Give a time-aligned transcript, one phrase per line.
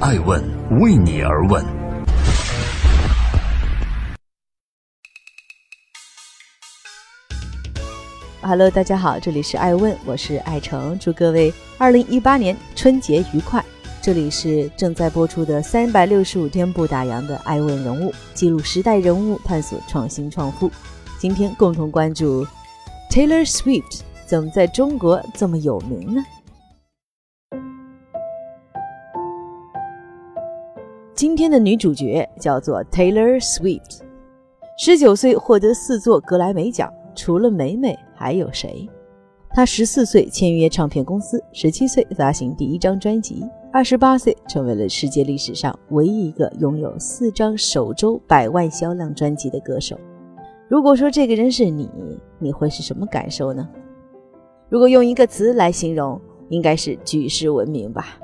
[0.00, 0.40] 爱问
[0.78, 1.64] 为你而问。
[8.40, 13.64] Hello，大家好，这里是爱问，我是爱成，祝各位二零一八年春节愉快。
[14.00, 20.70] 这里是正在播出的三百六十五天不打烊的爱问人物，记录时代人物，探索创新创富。
[21.18, 22.46] 今天共同关注
[23.10, 26.22] Taylor Swift 怎么在中国这么有名呢？
[31.18, 34.02] 今天的女主角叫做 Taylor Swift，
[34.78, 38.88] 十九岁获得四座格莱美奖，除了美美还有谁？
[39.50, 43.44] 她十四岁签约唱片公司，十七岁发行第一张专辑。
[43.72, 49.98] 二十八岁，成为了世界历史上唯一一个拥有四张首周百万销量专辑的歌手。
[50.68, 51.90] 如果说这个人是你，
[52.38, 53.68] 你会是什么感受呢？
[54.68, 58.20] 如果用一个词来形容，应该是举世闻名吧。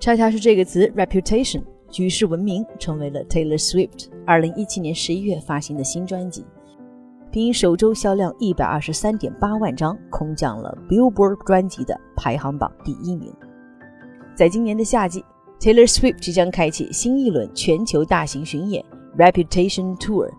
[0.00, 6.44] 恰恰是这个词 “reputation”，举世闻名，成为了 Taylor Swift 二零一七年十一月发行的新专辑，
[7.30, 13.32] 凭首周销量一百二十三点八万张，空降了 Billboard 专辑的排行榜第一名。
[14.34, 15.24] 在今年的夏季
[15.58, 18.84] ，Taylor Swift 即将开启新一轮全球大型巡演
[19.16, 20.30] Reputation Tour。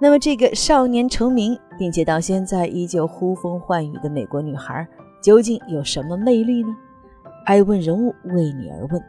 [0.00, 4.86] 那么，这个少年成名并且到现在依旧呼风唤雨的美国女孩，
[5.22, 6.74] 究竟有什么魅力呢？
[7.44, 9.02] 爱问人物为你而问。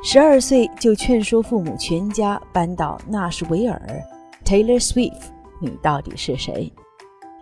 [0.00, 3.80] 十二岁就劝说父母全家搬到纳什维尔
[4.44, 5.22] ，Taylor Swift，
[5.60, 6.72] 你到底是谁？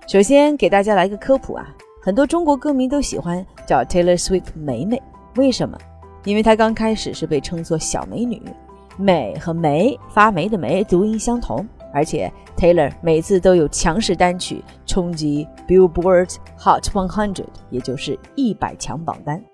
[0.09, 1.69] 首先给大家来个科普啊，
[2.01, 5.01] 很多中国歌迷都喜欢叫 Taylor Swift 美美，
[5.37, 5.77] 为什么？
[6.25, 8.41] 因为她刚开始是被称作小美女，
[8.97, 19.45] 美和梅发霉的霉读音相同，而且 Taylor 每次都有强势单曲冲击 Billboard Hot 100，也就是一百强榜单。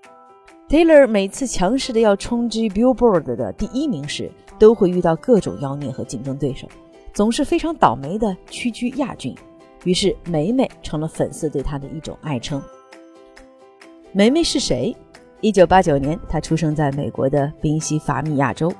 [0.72, 6.66] Taylor 每次强势的要冲击 Billboard 的第一名时，都会遇到各种妖孽和竞争对手，
[7.12, 9.36] 总是非常倒霉的屈居亚军。
[9.84, 12.62] 于是，梅梅成了粉丝对她的一种爱称。
[14.12, 14.96] 梅梅是谁？
[15.42, 18.72] 一九八九年，她出生在美国的宾夕法尼亚州，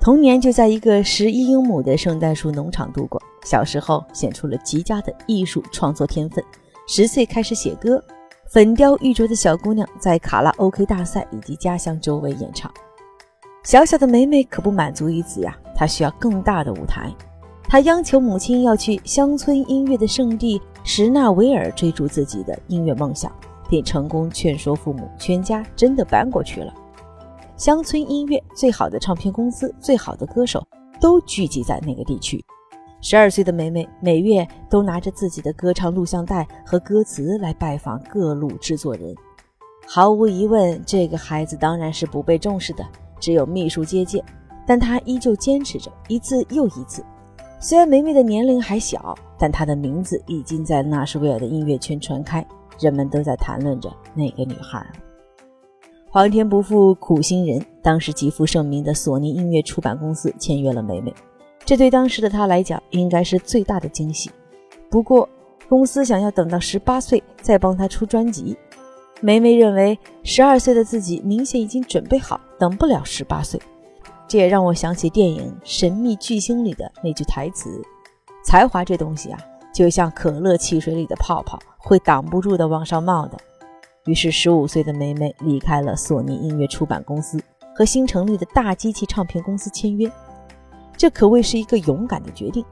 [0.00, 3.20] 童年就在一个十一英亩的圣诞树农场度过。
[3.44, 6.42] 小时候显出了极佳的艺术创作天分，
[6.88, 8.02] 十岁开始写歌。
[8.54, 12.72] 粉雕玉琢的小姑娘在卡拉 OK 大赛以及家乡周围演唱。
[13.64, 17.12] 小小的梅梅可不满足于此呀，她需要更大的舞台。
[17.64, 23.28] 她央求母亲要去乡村音乐的圣地什纳维尔追逐自己的音乐梦想，
[23.68, 26.72] 并成功劝说父母全家真的搬过去了。
[27.56, 30.64] 乡村音乐最好的唱片公司、最好的歌手
[31.00, 32.40] 都聚集在那个地区。
[33.04, 39.14] 十二岁的梅梅每月都拿着自己的歌唱录像带和歌词来拜访各路制作人。
[39.86, 42.82] 毫无疑问，这个孩子当然是不被重视的，
[43.20, 44.24] 只有秘书接见。
[44.66, 47.04] 但他依旧坚持着，一次又一次。
[47.60, 52.42] 虽然梅梅的年龄还小，但她的名字已经在纳什维尔的音乐圈传开，
[52.80, 54.82] 人们都在谈论着那个女孩。
[56.08, 61.12] 皇天不负苦心人，当时极负盛名的索尼音乐出版公司签约了梅梅，
[61.64, 64.30] 这对当时的她来讲应该是最大的惊喜。
[64.90, 65.28] 不过，
[65.68, 68.56] 公司想要等到十八岁再帮她出专辑，
[69.20, 73.60] 梅梅认为十二岁的自己明显已经准备好，等不了十八岁。
[74.28, 77.82] 这也让我想起电影《神秘巨星》里的那句台词
[78.44, 79.38] ：“才华这东西啊，
[79.72, 83.38] 就像可乐汽水里的泡泡，会挡不住的往上冒的。”
[84.06, 87.38] 于是，十五岁的梅梅离开了索尼音乐出版公司，
[87.74, 90.10] 和新成立的大机器唱片公司签约。
[90.96, 92.64] 这可谓是一个勇敢的决定，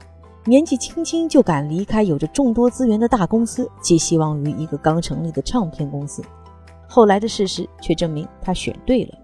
[0.45, 6.23] 年纪轻轻就敢离开有着众多资源的大公司，寄希望于一个刚成立的唱片公司。
[6.87, 9.17] 后来的事实却证明，他选对了。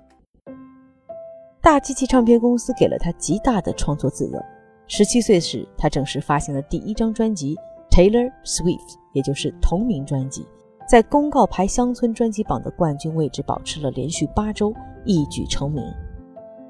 [1.62, 4.40] 大机器唱片公司给了他极大的创作自由。
[4.88, 7.56] 十七岁时，他正式发行了第一张专辑
[7.92, 8.78] 《Taylor Swift》，
[9.14, 10.48] 也就是同名专辑，
[10.88, 14.74] 在公告牌乡村专辑榜的冠军位置保持了连续八周，
[15.06, 15.84] 一举成名。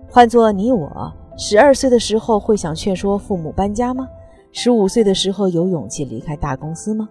[0.10, 4.06] 换做你我，十二岁的时候会想劝说父母搬家吗？
[4.52, 7.08] 十五岁的时候有勇气离开大公司吗？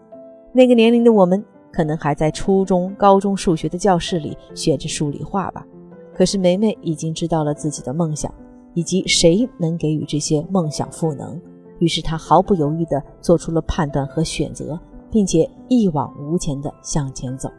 [0.53, 1.43] 那个年龄的我们，
[1.73, 5.67] 可能还在初中、高中数学的教室里学着数理化吧。
[6.15, 8.31] 可是梅梅已经知道了自己的梦想，
[8.75, 11.41] 以及谁能给予这些梦想赋能，
[11.79, 14.79] 于是她毫不犹豫地做出了判断和选择，
[15.11, 17.51] 并且一往无前地向前走。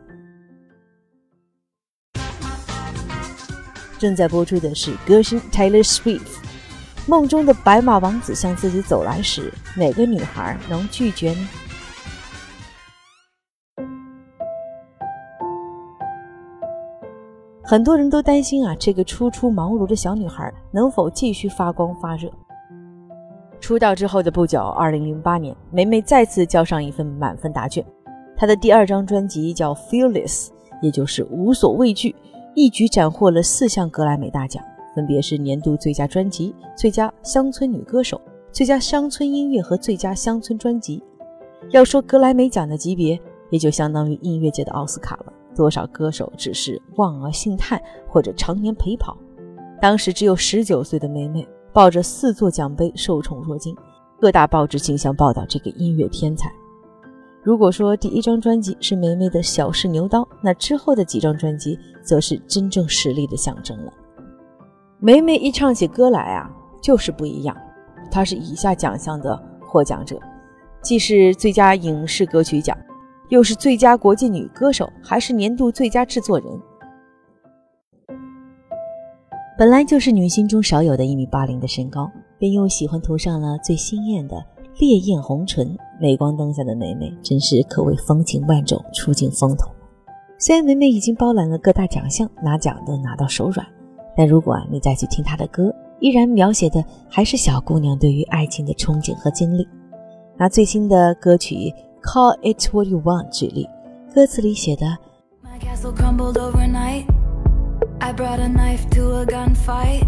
[3.97, 6.37] 正在播出的是歌星 Taylor Swift，
[7.09, 11.47] 梦中的白马王子向自己走来时，哪个女孩能拒绝呢？
[17.63, 22.29] 很多人都担心啊，这个初出茅庐的小女孩能否继续发光发热。
[23.59, 27.83] 出道之后的不久，二零零八年，梅梅再次交上一份满分答卷。
[28.37, 30.47] 她的第二张专辑叫《Fearless》，
[30.79, 32.15] 也就是无所畏惧，
[32.53, 34.63] 一举斩获了四项格莱美大奖，
[34.99, 38.19] 分别是年度最佳专辑、最佳乡村女歌手、
[38.51, 41.01] 最佳乡村音乐和最佳乡村专辑。
[41.69, 43.17] 要说格莱美奖的级别，
[43.49, 45.31] 也就相当于音乐界的奥斯卡了。
[45.55, 49.17] 多少歌手只是望而兴叹，或者常年陪跑。
[49.79, 51.47] 当时只有十九岁的梅梅。
[51.71, 53.77] 抱着四座奖杯，受宠若惊，
[54.19, 56.51] 各大报纸竞相报道这个音乐天才。
[57.43, 63.93] 如果说第一张专辑是梅梅的小试牛刀，那之后的几张专辑则是真正实力的象征了。
[65.01, 66.51] 梅梅一唱起歌来啊，
[66.81, 67.55] 就是不一样。
[68.11, 70.19] 她是以下奖项的获奖者，
[70.81, 72.77] 既是最佳影视歌曲奖，
[73.29, 76.47] 又是最佳国际女歌手，还是年度最佳制作人。
[79.57, 84.43] 本来就是女星中少有的一米八零的身高，便又喜欢涂上了最鲜艳的
[84.79, 85.77] 烈焰红唇。
[86.01, 89.69] 镁光灯下的梅梅真是可谓风情万种，出尽风头。
[90.37, 93.65] 虽然梅梅已经包揽了各大奖项，拿奖都拿到手软，
[94.19, 99.65] 但如果你再去听她的歌，依然描写的还是小姑娘对于爱情的憧憬和经历。
[100.35, 101.55] 拿最新的歌曲
[102.03, 103.65] 《Call It What You Want》举例，
[104.13, 104.85] 歌词里写的。
[108.01, 110.05] I brought a knife to a gunfight.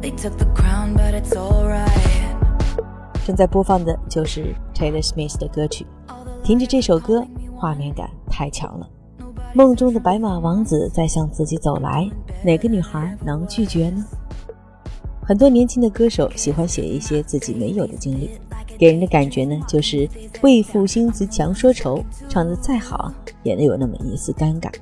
[0.00, 1.86] They took the crown, but it's alright.
[3.24, 5.86] 正在播放的就是 Taylor Smith 的歌曲。
[6.42, 7.24] 听着这首歌，
[7.54, 8.88] 画面感太强了。
[9.52, 12.08] 梦中的白马王子在向自己走来，
[12.44, 14.04] 哪个女孩能拒绝呢？
[15.26, 18.30] 很多年轻的歌手喜欢写一些自己没有的经历，
[18.78, 20.08] 给人的感觉呢，就是
[20.42, 23.12] 为赋新词强说愁，唱得再好，
[23.42, 24.72] 也能有那么一丝尴尬。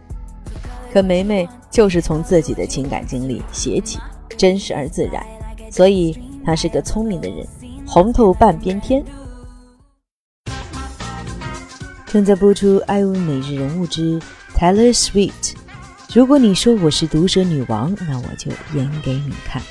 [0.93, 3.99] 可梅梅就是从自己的情感经历写起，
[4.37, 5.25] 真实而自然，
[5.71, 7.47] 所以她是个聪明的人，
[7.87, 9.03] 红透半边天。
[12.07, 14.19] 正在播出《爱问每日人物之
[14.59, 15.55] Taylor Swift》。
[16.13, 19.63] 如果你说我是毒舌女王，那我就演给你看。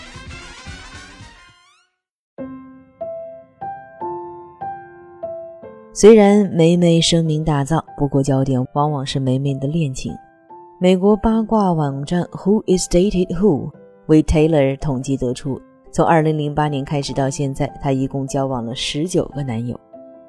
[5.93, 10.13] 虽然霉霉声名大噪，不过焦点往往是霉霉的恋情。
[10.79, 13.69] 美国八卦网站 Who is dated Who
[14.05, 15.61] 为 Taylor 统计得出，
[15.91, 19.77] 从2008年开始到现在，她一共交往了19个男友，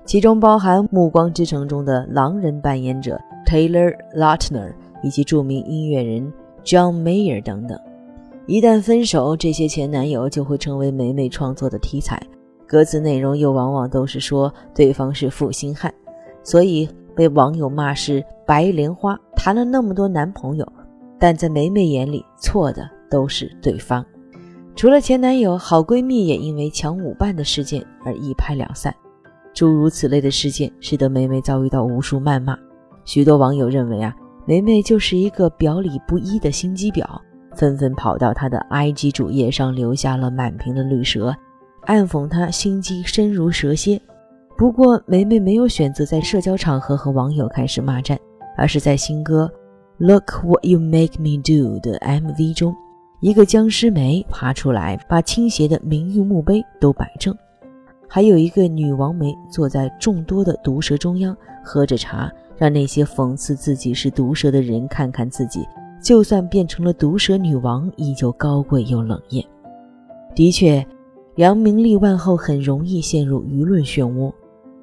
[0.04, 3.16] 其中包含《暮光之城》中的狼人扮演者
[3.48, 6.30] Taylor Lautner 以及著名音乐人
[6.62, 7.80] John Mayer 等等。
[8.46, 12.20] 一旦分手，这些前男友就会成为梅梅创作的题材，
[12.66, 15.92] 歌词内容又往往都是说对方是负心汉，
[16.44, 16.88] 所以。
[17.16, 20.64] 被网友骂是白莲花，谈了那么多男朋友，
[21.18, 24.06] 但在梅梅眼里，错的都是对方。
[24.76, 28.94] 除了前男友，好闺蜜也因为抢舞伴的事件而一拍两散。
[29.52, 32.56] 诸如此类的事件，使得梅梅遭遇到无数谩骂。
[33.08, 34.14] 许多网友认为啊，
[34.44, 37.06] 梅梅就是一个表里不一的心机婊，
[37.54, 41.34] 纷纷跑到她的 IG 主页上留下了满屏的绿舌，
[41.86, 43.98] 暗讽她心机深如蛇蝎。
[44.58, 48.18] 不过，梅梅没有选择在社交场合和网友开始骂战，
[48.58, 49.50] 而是在新歌
[50.06, 52.76] 《Look What You Make Me Do》的 MV 中，
[53.20, 57.32] 一个僵尸梅爬出来，把倾斜的名誉墓碑都摆正；
[58.06, 61.34] 还有一个女王梅坐在众多的毒蛇中央，
[61.64, 65.64] 喝着茶，让那些讽刺自己是毒蛇的人看看自己，
[66.02, 69.44] 就算变成了毒蛇女王，依旧高贵又冷艳。
[70.34, 70.84] 的确，
[71.36, 74.32] 扬名立万后，很容易陷入舆论漩涡。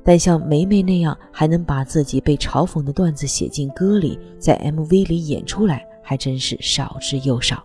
[0.07, 7.63] 但像梅梅那样还能把自己被嘲讽的段子写进歌里，在 MV 里演出来，还真是少之又少。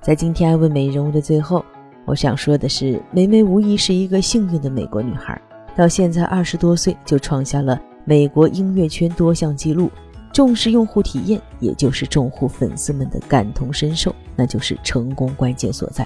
[0.00, 1.64] 在今天爱问美人物的最后，
[2.04, 5.40] 我想说的是，梅梅无疑是一个幸运的美国女孩，
[5.76, 9.90] 到现在二十多岁就创下了美国音乐圈多项纪录。
[10.32, 16.04] 重视用户体验，也就是众户粉丝们的感同身受，那就是成功关键所在。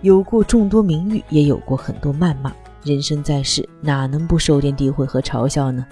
[0.00, 2.52] 有过众多名誉，也有过很多谩骂。
[2.84, 5.84] 人生在世，哪能不受点诋毁和嘲笑呢？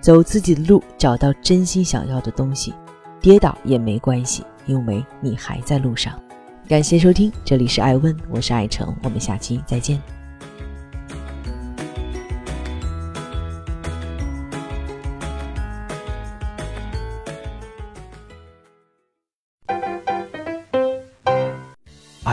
[0.00, 2.72] 走自己的路，找到真心想要的东西，
[3.20, 6.18] 跌倒也没关系，因为你还在路上。
[6.66, 10.15] 感谢收听，这里是爱问，我是爱成，我们下期再见。